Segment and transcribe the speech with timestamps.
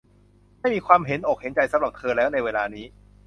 [0.59, 2.85] ไม่มีความเห็นอกเห็นใจสำหรับเธอแล้วในเวลานี้